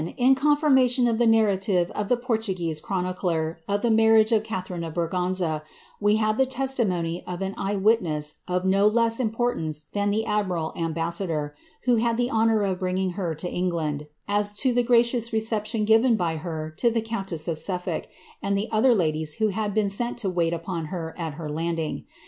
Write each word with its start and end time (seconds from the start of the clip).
995 0.01 0.23
1, 0.23 0.29
in 0.31 0.35
confirmation 0.35 1.07
of 1.07 1.17
the 1.19 1.27
narrative 1.27 1.91
of 1.91 2.09
the 2.09 2.17
Portuguese 2.17 2.81
chroni* 2.81 3.15
larriagfe 3.15 4.31
of 4.35 4.41
Catharine 4.43 4.83
of 4.83 4.95
Braganza, 4.95 5.61
we 5.99 6.15
have 6.15 6.37
the 6.37 6.47
testimony 6.47 7.23
of 7.27 7.37
;S8 7.39 8.33
of 8.47 8.65
no 8.65 8.87
less 8.87 9.19
importance 9.19 9.83
than 9.93 10.09
the 10.09 10.25
admiral 10.25 10.73
ambassador, 10.75 11.53
who 11.83 12.01
our 12.03 12.63
of 12.63 12.79
bringing 12.79 13.11
her 13.11 13.35
to 13.35 13.47
England, 13.47 14.07
as 14.27 14.55
to 14.55 14.73
the 14.73 14.81
gracious 14.81 15.31
reception 15.31 15.85
* 15.85 15.85
to 15.85 15.93
the 16.91 17.01
countess 17.05 17.47
of 17.47 17.59
Suffolk, 17.59 18.07
and 18.41 18.57
the 18.57 18.69
other 18.71 18.95
ladies 18.95 19.35
who 19.35 19.49
had» 19.49 19.75
wait 20.35 20.51
upon 20.51 20.85
her 20.85 21.13
at 21.15 21.35
her 21.35 21.47
landing. 21.47 22.05